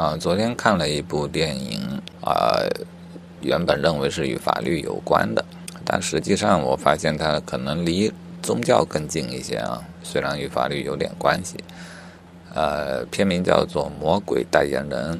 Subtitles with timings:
[0.00, 1.78] 啊，昨天看了一部电影
[2.22, 2.56] 啊，
[3.42, 5.44] 原本认为是与法律有关的，
[5.84, 8.10] 但实际上我发现它可能离
[8.40, 9.78] 宗教更近一些啊。
[10.02, 11.62] 虽然与法律有点关系，
[12.54, 15.12] 呃，片名叫做《魔鬼代言人》，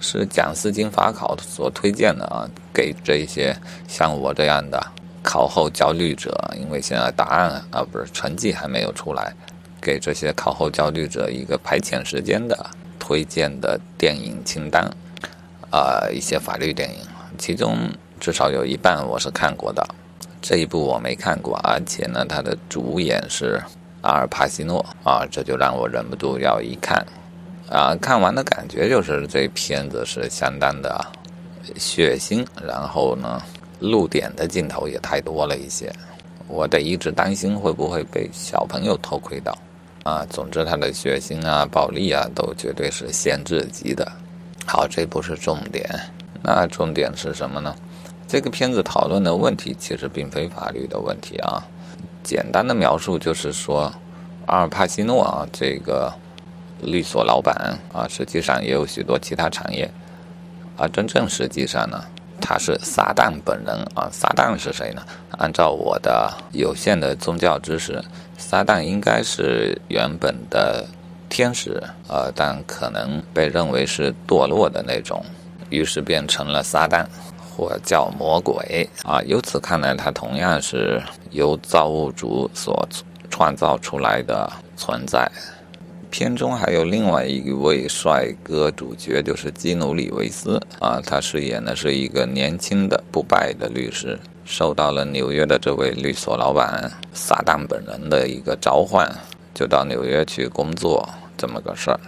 [0.00, 3.56] 是讲司经法考所推荐的啊，给这些
[3.88, 4.86] 像我这样的
[5.22, 9.34] 考后焦虑者，因为现在答案啊不是成绩还没有出来，
[9.80, 12.68] 给这些考后焦虑者一个排遣时间的。
[13.06, 14.84] 推荐的电影清单，
[15.70, 16.96] 啊，一些法律电影，
[17.38, 17.78] 其中
[18.18, 19.86] 至少有一半我是看过的，
[20.42, 23.62] 这一部我没看过，而且呢，它的主演是
[24.00, 27.06] 阿尔帕西诺，啊，这就让我忍不住要一看，
[27.70, 31.06] 啊，看完的感觉就是这片子是相当的
[31.76, 33.40] 血腥，然后呢，
[33.78, 35.94] 露点的镜头也太多了一些，
[36.48, 39.56] 我得一直担心会不会被小朋友偷窥到。
[40.06, 44.06] 啊，总之他的血腥啊、暴力啊，都绝对是限制级的。
[44.64, 45.84] 好，这不是重点，
[46.44, 47.74] 那重点是什么呢？
[48.28, 51.60] 这个片子讨论的问题其实并非法律的问题啊。
[52.22, 53.92] 简单的描述就是说，
[54.46, 56.12] 阿尔帕西诺啊，这个
[56.80, 59.90] 律所老板啊，实际上也有许多其他产业，
[60.76, 62.04] 而真正实际上呢，
[62.40, 64.08] 他是撒旦本人啊。
[64.12, 65.02] 撒旦是谁呢？
[65.38, 68.00] 按照我的有限的宗教知识。
[68.38, 70.86] 撒旦应该是原本的
[71.28, 75.24] 天使，呃，但可能被认为是堕落的那种，
[75.70, 77.04] 于是变成了撒旦，
[77.50, 79.20] 或叫魔鬼啊。
[79.22, 82.88] 由此看来，它同样是由造物主所
[83.30, 85.30] 创造出来的存在。
[86.10, 94.18] 片中还有另外一位帅哥主角，就是基努里维斯啊，他饰演的是一个年轻的不败的律师。
[94.44, 99.10] 受到了纽约的这位律所老板撒旦本人的一个召唤，
[99.52, 101.98] 就到纽约去工作这么个事儿。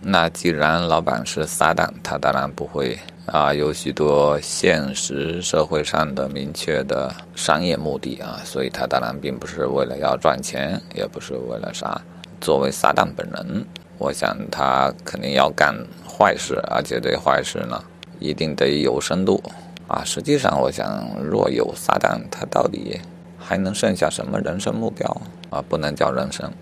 [0.00, 12.00] 那既然老板是撒旦，他当然不会啊有许多现实社会上的明确的商业目的啊，所以他当然并不是为了要赚钱，也不是为了啥。
[12.44, 13.64] 作为撒旦本人，
[13.96, 15.74] 我想他肯定要干
[16.06, 17.82] 坏事，而且这坏事呢
[18.20, 19.42] 一定得有深度。
[19.88, 23.00] 啊，实际上，我想，若有撒旦，他到底
[23.38, 25.08] 还能剩下什么人生目标
[25.48, 25.64] 啊？
[25.66, 26.52] 不能叫人生，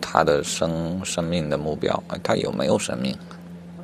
[0.00, 3.16] 他的生生命的目标，他有没有生命？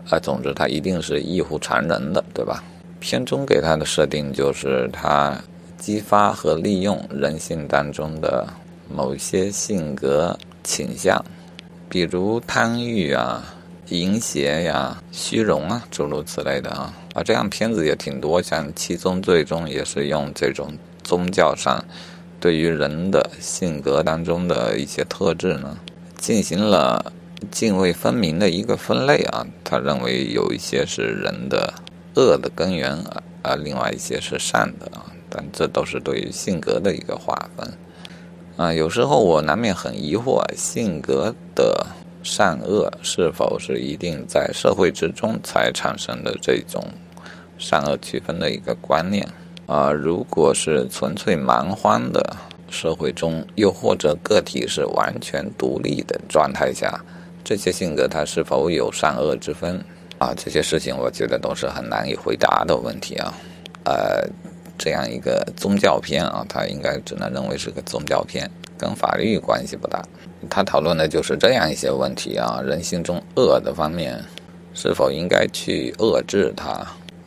[0.08, 2.64] 啊，总之，他一定是异乎常人的，对吧？
[2.98, 5.40] 片中给他的设定就是他
[5.78, 8.44] 激发和利用人性当中的
[8.94, 11.24] 某些性格倾向，
[11.88, 13.54] 比如贪欲啊。
[13.90, 21.84] 淫邪呀、虚荣啊，诸如此类的啊，啊，这样片子也挺多，像《七宗罪》中也是用这种宗教上
[22.38, 25.76] 对于人的性格当中的一些特质呢，
[26.16, 27.12] 进行了
[27.50, 29.44] 泾渭分明的一个分类啊。
[29.64, 31.74] 他认为有一些是人的
[32.14, 37.68] 恶的根源啊，啊，另外一些是善的啊，但这都是对于性格的一个划分
[38.60, 38.72] 啊。
[38.72, 41.86] 有时候我难免很疑惑，性格的。
[42.22, 46.84] 善恶是否是一定在社会之中才产生的这种
[47.56, 49.26] 善恶区分的一个观念
[49.64, 49.90] 啊？
[49.90, 52.36] 如果是纯粹蛮荒的
[52.68, 57.02] 社会中，又或者个体是完全独立的状态下，
[57.42, 59.82] 这些性格它是否有善恶之分
[60.18, 60.34] 啊？
[60.36, 63.32] 这些事情我觉得都是很难以回答的问题啊。
[63.84, 64.22] 呃，
[64.82, 70.02] 这样一个宗教片啊，它应该只能认为是个宗教片，跟法律关系不大。
[70.48, 74.18] 他讨论的就是这样一些问题啊，人性中恶的方面，
[74.72, 76.80] 是否应该去遏制它？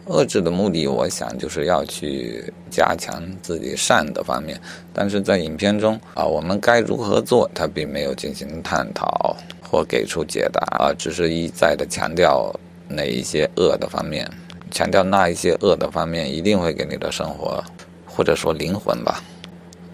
[0.08, 4.60] 遏制的目的，我想就是要去加强自己善的方面。
[4.92, 12.52] 但是在影片中啊，我们该如何做，他并没有进行探讨或给出解答啊，只是一再的强调
[12.90, 14.30] 哪一些恶的方面，
[14.74, 17.64] 强调那一些恶的方面一定会给你的生活
[18.08, 19.22] 或者说灵魂吧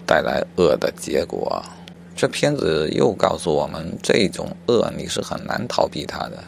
[0.06, 1.62] 带来恶的结果。
[2.16, 6.42] 这片子又告诉我们，这种恶你是很难逃避它的，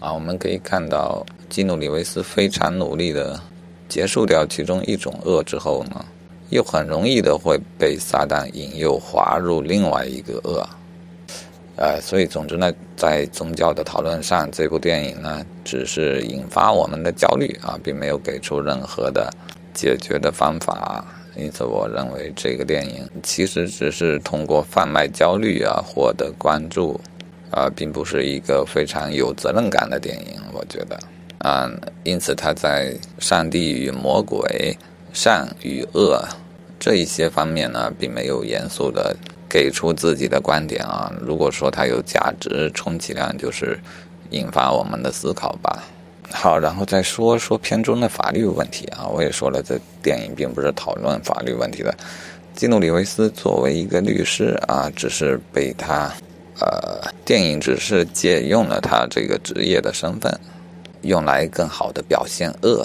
[0.00, 3.40] 啊，我们可以看到基努里维斯非常努力的
[3.88, 6.04] 结束掉其中一种恶之后呢，
[6.50, 10.68] 又很容易的会被撒旦引诱滑入另外一个恶，
[11.80, 19.32] 呃，所以总之呢，在宗教的讨论上，这部电影呢只是引发我们的焦虑啊，并没有给出任何的
[19.72, 21.04] 解决的方法。
[21.36, 27.00] 因此，我认为这个电影其实只是通过贩卖焦虑啊获得关注，
[27.52, 30.40] 啊，并不是一个非常有责任感的电影。
[30.52, 30.98] 我觉得，
[31.38, 31.70] 啊，
[32.02, 34.76] 因此他在上帝与魔鬼、
[35.12, 36.26] 善与恶
[36.80, 39.16] 这一些方面呢，并没有严肃的
[39.48, 41.12] 给出自己的观点啊。
[41.20, 43.78] 如果说它有价值，充其量就是
[44.30, 45.82] 引发我们的思考吧。
[46.30, 49.06] 好，然后再说说片中的法律问题啊。
[49.06, 51.94] 我也说了，这电影并不是讨论法律问题的。
[52.54, 56.12] 基努里维斯作为一个律师啊，只是被他，
[56.60, 60.38] 呃，电影只是借用了他这个职业的身份，
[61.02, 62.84] 用来更好的表现恶。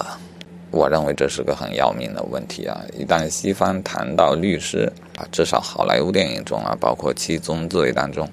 [0.74, 2.80] 我认为这是个很要命的问题啊！
[2.98, 8.28] 一旦西方谈到律师啊，至少好莱坞电影中啊，包括《七宗罪》当中，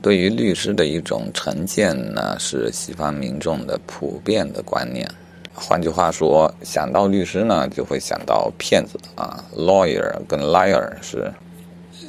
[0.00, 5.06] 对于律师的一种成见呢，是西方民众的普遍的观念。
[5.52, 11.30] 换句话说，想到律师呢，就会想到骗子啊，lawyer 跟 liar 是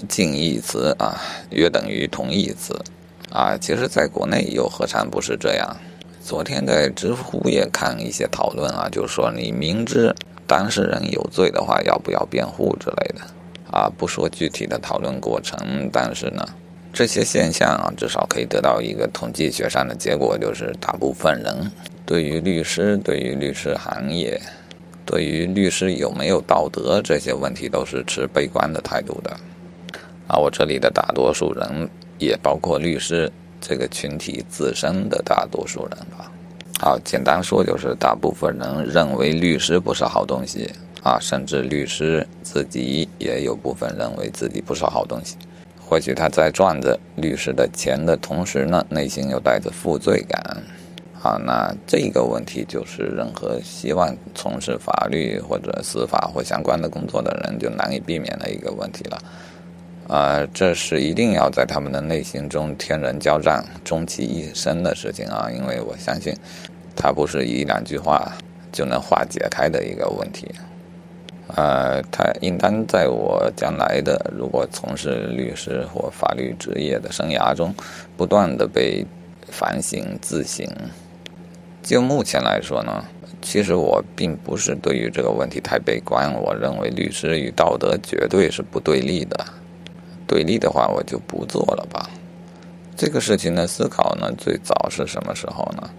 [0.08, 1.20] 近义词啊，
[1.50, 2.74] 约等于同义词
[3.30, 3.58] 啊。
[3.58, 5.76] 其实，在国内又何尝不是这样？
[6.24, 10.16] 昨天在知乎也看一些讨论啊，就是说你明知
[10.48, 13.22] 当事人有罪的话，要不要辩护之类的
[13.70, 13.92] 啊？
[13.98, 16.48] 不说具体的讨论过程，但是呢，
[16.94, 21.70] 这些现象啊，至少可以得到一个统计学上的结果，就是大部分人。
[22.06, 24.42] 对于律师，对于律师行业，
[25.06, 29.32] 对于律师有没有道德这些问题，都是持悲观的态度的。
[30.28, 33.30] 啊，我这里的大多数人，也包括律师
[33.66, 36.30] 这个群体自身的大多数人吧。
[36.80, 40.70] 好，简单说就是大部分人认为律师不是好东西
[41.02, 45.38] 啊，甚至律师自己也有部分认为自己不是好东西。
[45.80, 50.62] 或许他在赚着律师的钱的同时呢，内心又带着负罪感。
[51.22, 59.18] 啊，那这个问题就是任何希望从事法律或者司法或相关的工作的人就难以避免的一个问题了。
[60.08, 65.50] 啊，这是一定要在他们的内心中天人交战，终其一生的事情啊！
[65.50, 66.36] 因为我相信，
[66.96, 68.34] 它不是一两句话
[68.72, 70.48] 就能化解开的一个问题。
[71.56, 77.74] 呃，它应当在我将来的如果从事律师或法律职业的生涯中，
[78.18, 79.06] 不断的被
[79.48, 80.68] 反省自省。
[81.82, 83.06] 就目前来说呢，
[83.42, 86.34] 其实我并不是对于这个问题太悲观。
[86.34, 89.46] 我认为律师与道德绝对是不对立的，
[90.28, 92.10] 对立的话我就不做了吧。
[92.96, 95.90] 这个事情的思考呢，最早是什么时候呢？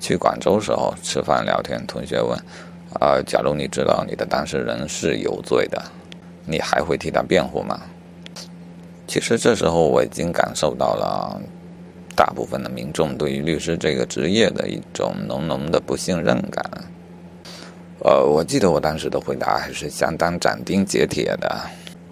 [0.00, 2.38] 去广州时候吃饭聊天，同学问：
[3.00, 5.82] 啊，假如你知道你的当事人是有罪的，
[6.44, 7.80] 你还会替他辩护吗？
[9.06, 11.40] 其实这时候我已经感受到了。
[12.16, 16.64] 大部分的民众对于律师这个职业的一种浓浓的不信任感。
[18.04, 21.60] 呃，我记得我当时的回答还是相当斩钉截铁的。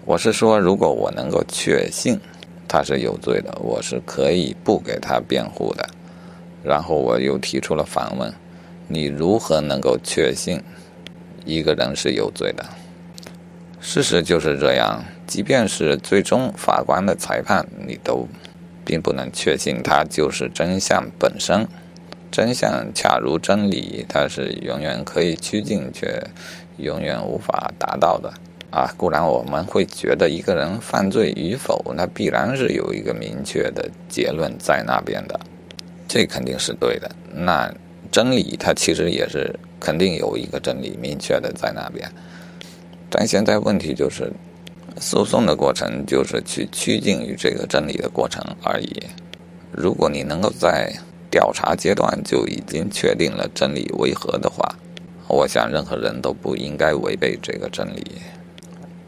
[0.05, 2.19] 我是说，如果我能够确信
[2.67, 5.87] 他是有罪的，我是可以不给他辩护的。
[6.63, 8.33] 然后我又提出了反问：
[8.87, 10.61] 你如何能够确信
[11.45, 12.65] 一个人是有罪的？
[13.79, 18.27] 事实就是这样，即便是最终法官的裁判，你都。
[18.85, 21.65] 并不能确信它就是真相本身，
[22.29, 26.21] 真相恰如真理，它是永远可以趋近却
[26.75, 28.33] 永远无法达到的
[28.73, 28.91] 啊！
[28.97, 35.39] 固然我们会觉得一个人犯罪与否，那必然是有一个明确的结论在那边的，
[36.07, 37.09] 这肯定是对的。
[37.31, 37.71] 那
[38.11, 42.11] 真理它其实也是肯定有一个真理明确的在那边，
[43.11, 44.31] 但现在问题就是。
[44.99, 49.01] 诉讼的过程就是去趋近于这个真理的过程而已。
[49.71, 50.93] 如果你能够在
[51.31, 54.63] 调查阶段就已经确定了真理为何的话，
[55.27, 58.05] 我想任何人都不应该违背这个真理。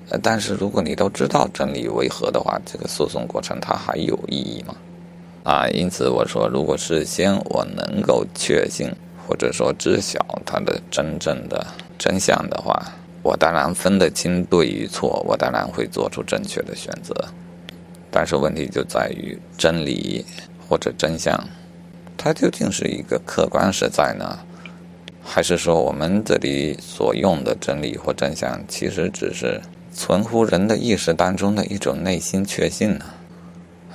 [0.09, 4.75] 呃，但是如果你都知道真理为何的话，这个诉讼过程它还有意义吗？
[5.43, 8.91] 啊，因此我说，如果事先我能够确信
[9.27, 11.65] 或者说知晓它的真正的
[11.97, 12.91] 真相的话。
[13.23, 17.11] 我当然分得清对与错，我当然会做出正确的选择，
[18.11, 20.23] 但是问题就在于真理
[20.69, 21.35] 或者真相，
[22.15, 24.37] 它究竟是一个客观实在呢，
[25.23, 29.59] 还是说我们这里所用的真理或真相，其实只是
[29.95, 33.05] 存乎人的意识当中的一种内心确信呢？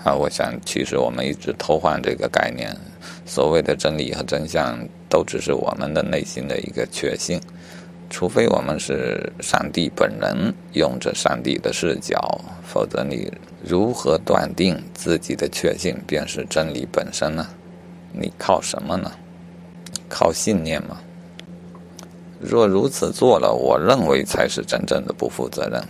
[0.02, 2.74] 啊，我想其实我们一直偷换这个概念，
[3.26, 4.78] 所谓的真理和真相，
[5.10, 7.38] 都只是我们的内心的一个确信。
[8.08, 12.18] 除非我们是上帝本人，用着上帝的视角，
[12.66, 13.30] 否则你
[13.62, 17.46] 如何断定自己的确信便是真理本身呢？
[18.10, 19.12] 你靠什么呢？
[20.08, 20.98] 靠信念吗？
[22.40, 25.82] 若如此做了，我认为才是真正的不负责任，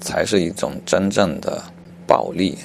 [0.00, 1.62] 才是一种真正的
[2.06, 2.58] 暴力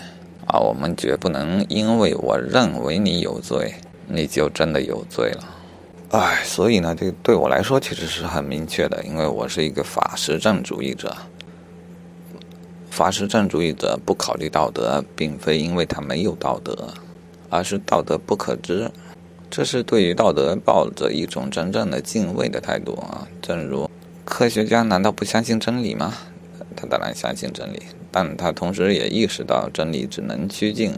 [0.48, 0.60] 啊！
[0.60, 3.76] 我们绝不能因为我认为你有罪，
[4.08, 5.44] 你就真的有罪了。
[6.10, 11.16] 哎，所以呢，这对我来说其实是很明确的，因为我是一个法实证主义者。
[12.90, 16.76] 法实证主义者不考虑道德，并非因为他没有道德，
[17.50, 18.90] 而是道德不可知。
[19.50, 23.28] 这是对于道德抱着一种真正的敬畏的态度啊。
[23.42, 23.90] 正如
[24.26, 26.14] 科学家难道不相信真理吗？
[26.76, 30.94] 他当然相信真理，但他同时也意识到真理只能趋近，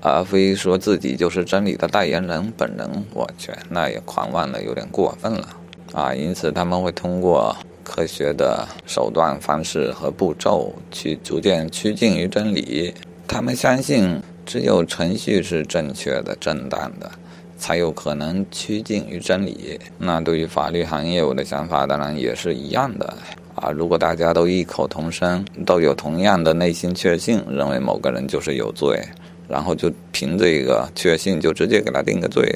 [0.00, 2.88] 而非说自己就是真理的代言人本人。
[3.12, 5.48] 我去，那也狂妄的，有点过分了
[5.92, 6.14] 啊！
[6.14, 12.94] 因此他们会通过科学的手段、方式和步骤去逐渐趋近于真理。
[13.26, 17.10] 他们相信，只有程序是正确的、正当的，
[17.56, 19.78] 才有可能趋近于真理。
[19.98, 23.16] 那对于法律行业，我的想法当然也是一样的。
[23.54, 29.02] 啊，如果大家都异口同声，都有同样的内心确信，认为某个人就是有罪，
[29.48, 32.46] 然后就凭这个确信就直接给他定个罪，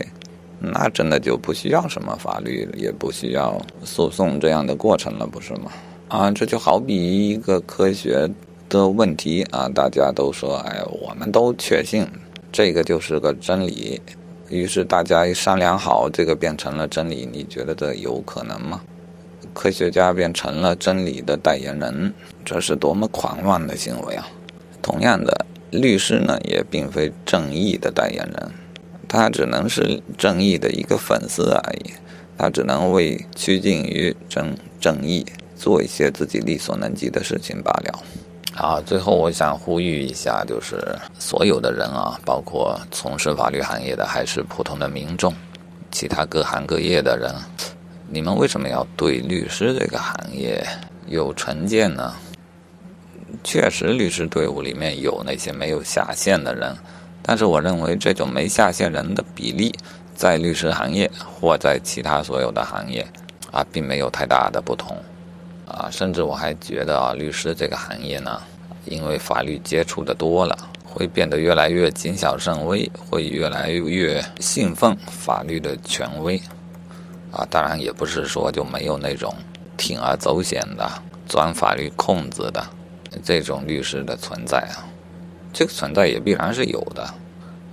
[0.58, 5.72] 那真的就不需要什么法律，也不需要诉讼这样的过程了，不是吗？
[6.08, 8.28] 啊，这就好比一个科学
[8.68, 12.06] 的问题啊，大家都说，哎，我们都确信
[12.52, 13.98] 这个就是个真理，
[14.50, 18.82] 于是大家一商量好，这个变成了真理，你觉得这有可能吗？
[19.54, 22.12] 科学家变成了真理的代言人，
[22.44, 24.28] 这是多么狂妄的行为啊！
[24.82, 28.50] 同样的，律师呢也并非正义的代言人，
[29.06, 31.92] 他只能是正义的一个粉丝而已，
[32.36, 35.24] 他只能为趋近于正正义
[35.56, 38.02] 做一些自己力所能及的事情罢了。
[38.56, 40.76] 啊，最后我想呼吁一下，就是
[41.18, 45.32] 所有的人啊，包括从事法律行业的，还是普通的民众，
[45.90, 47.34] 其他各行各业的人。
[48.08, 50.66] 你们为什么要对律师这个行业
[51.06, 52.12] 有成见呢？
[53.44, 56.76] 确实，律师队伍里面有那些没有下线的人，
[57.22, 59.72] 但是我认为这种没下线人的比例，
[60.14, 63.06] 在律师行业或在其他所有的行业
[63.52, 64.96] 啊，并没有太大的不同
[65.70, 65.88] 啊。
[65.90, 68.40] 甚至我还觉得啊，律师这个行业呢，
[68.84, 76.40] 因为法律接触的多了，会变得越来越谨小慎微，会越来越信奉法律的权威。
[77.30, 79.32] 啊，当然也不是说就没有那种
[79.78, 80.90] 铤而走险的
[81.26, 82.66] 钻法律空子的
[83.22, 84.82] 这种律师的存在啊，
[85.52, 87.08] 这个存在也必然是有的。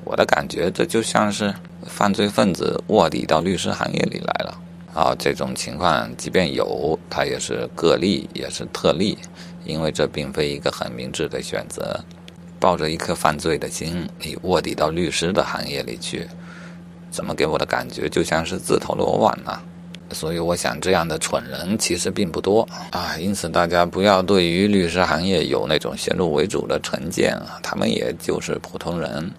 [0.03, 1.53] 我的感觉，这就像是
[1.85, 4.57] 犯罪分子卧底到律师行业里来了
[4.97, 5.15] 啊。
[5.17, 9.15] 这种情况即便有，它也是个例，也是特例，
[9.63, 12.03] 因为这并非一个很明智的选择。
[12.59, 16.27] 抱着一颗犯罪的心，你卧底到律师的行业里去。
[17.11, 19.61] 怎么给我的感觉就像是自投罗网呢？
[20.11, 23.15] 所以我想，这样的蠢人其实并不多啊。
[23.19, 27.59] 因此，大家不要对于律师行业有那种先入为主的成见啊。
[27.61, 29.31] 他们也就是普通人，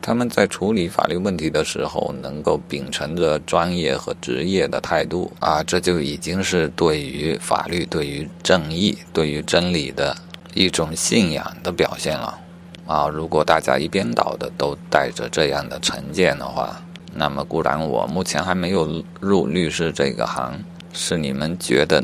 [0.00, 10.16] 他们在处理法律问题的时候，能够秉承着专业和职业的态度啊，这就已经是对于法律、对于正义、对于真理的
[10.54, 12.38] 一种信仰的表现了
[12.86, 13.08] 啊。
[13.08, 16.80] 如果大家一边倒的都带着这样的成见的话，
[17.12, 20.58] 那么固然，我目前还没有入律师这个行，
[20.92, 22.02] 是你们觉得，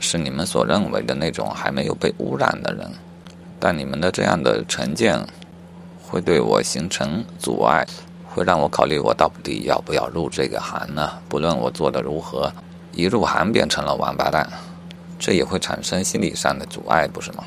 [0.00, 2.90] 是你们所认为的那种还没有被污染的人，
[3.60, 5.20] 但你们的这样的成见，
[6.08, 7.86] 会对我形成阻碍，
[8.26, 11.12] 会让我考虑我到底要不要入这个行呢？
[11.28, 12.52] 不论我做的如何，
[12.92, 14.48] 一入行变成了王八蛋，
[15.18, 17.44] 这也会产生心理上的阻碍，不是吗？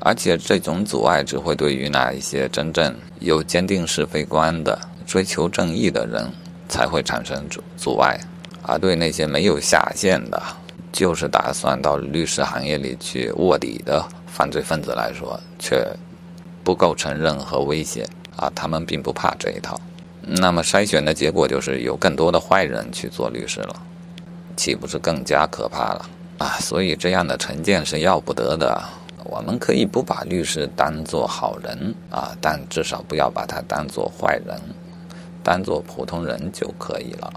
[0.00, 6.30] 而且这种阻碍只会对于那一些真正有坚定是非观的、追求正义的人。
[6.68, 8.18] 才会产生阻阻碍，
[8.62, 10.42] 而对那些没有下限的，
[10.90, 15.86] 就是打算到律师行业里去卧底的犯罪分子来说，却
[16.64, 18.50] 不构成任何威胁啊！
[18.54, 19.80] 他们并不怕这一套。
[20.20, 23.82] 那么筛选的结果就是有更多的坏人去做律师了，
[24.56, 26.06] 岂不是更加可怕了
[26.38, 26.56] 啊？
[26.60, 28.82] 所以这样的成见是要不得的。
[29.24, 34.60] 我们可以不把律师当做好人啊，但至少不要把他当做坏人。
[35.42, 37.32] 当做普通人就可以了。